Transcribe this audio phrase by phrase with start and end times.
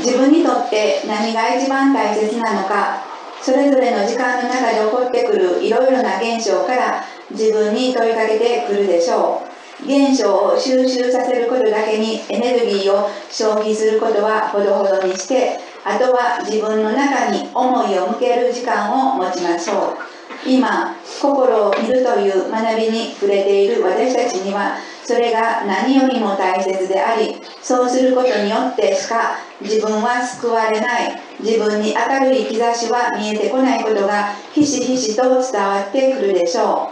[0.00, 3.04] 自分にとって何が一番大切なのか
[3.42, 9.50] それぞれの時間の中で起こってくるいろいろな現象から自分に問いかけてくるでしょう。
[9.86, 20.19] 現象を収集させることだけにエネルギーを消費することはほどほどにしてあとは自分の中に思いを向ける時間を持ちましょう。
[20.46, 31.20] 今心を見るという学びに触れている私たちにはそれが何よりも大切でありそうすることによってしか自分は救われない。
[31.40, 36.90] 自分に明るい兆しは見えてこないことがひしひしと伝わってくるでしょ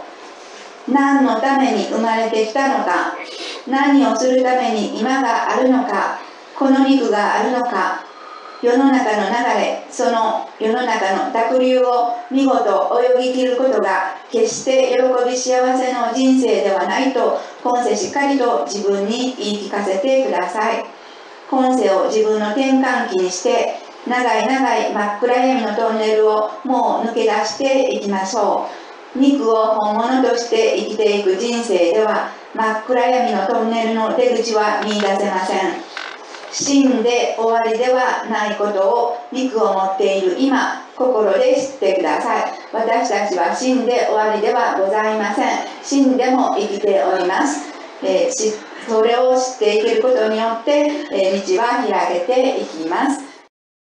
[0.87, 0.91] う。
[0.91, 3.15] 何のために生まれてきたのか
[3.67, 6.19] 何をするために今があるのか
[6.57, 8.03] この肉があるのか
[8.61, 20.83] 世の中の流れその世の中の濁流を見事泳ぎ切ることが決して喜び幸せの人生ではないと今世しっかりと自分に言い聞かせてください。
[21.49, 28.67] 今世を自分の転換期にして長い長い真っ暗闇のトンネルをもう抜け出していきましょ
[29.15, 29.19] う。
[29.19, 35.98] 肉を本物として生きていく人生では真っ暗闇のトンネルの出口は見いだせません。
[36.51, 42.53] 死んで終わりではないことを肉を持っている今心で知ってください。
[42.73, 45.59] 私たちは死んで終わりではございません。
[45.83, 47.71] 死んでも生きております、
[48.03, 50.71] えー、それを知っていけることによって、
[51.11, 53.28] えー、道は開けていきます。